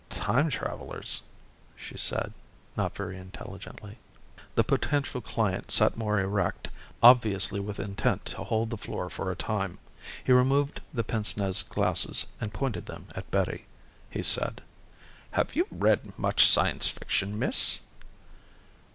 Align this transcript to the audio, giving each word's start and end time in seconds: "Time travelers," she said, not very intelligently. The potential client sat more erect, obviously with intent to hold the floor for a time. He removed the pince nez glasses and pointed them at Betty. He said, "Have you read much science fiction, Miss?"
"Time 0.09 0.49
travelers," 0.49 1.21
she 1.75 1.95
said, 1.95 2.33
not 2.75 2.95
very 2.95 3.19
intelligently. 3.19 3.99
The 4.55 4.63
potential 4.63 5.21
client 5.21 5.69
sat 5.69 5.95
more 5.95 6.19
erect, 6.19 6.69
obviously 7.03 7.59
with 7.59 7.79
intent 7.79 8.25
to 8.33 8.43
hold 8.45 8.71
the 8.71 8.79
floor 8.79 9.11
for 9.11 9.29
a 9.29 9.35
time. 9.35 9.77
He 10.23 10.31
removed 10.33 10.81
the 10.91 11.03
pince 11.03 11.37
nez 11.37 11.61
glasses 11.61 12.25
and 12.41 12.51
pointed 12.51 12.87
them 12.87 13.09
at 13.13 13.29
Betty. 13.29 13.67
He 14.09 14.23
said, 14.23 14.61
"Have 15.33 15.55
you 15.55 15.67
read 15.69 16.17
much 16.17 16.47
science 16.49 16.87
fiction, 16.87 17.37
Miss?" 17.37 17.81